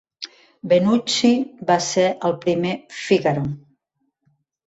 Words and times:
Benucci 0.69 1.29
va 1.71 1.75
ser 1.89 2.07
el 2.29 2.35
primer 2.45 2.71
Fígaro. 3.01 3.43